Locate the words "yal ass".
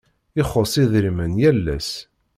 1.43-1.89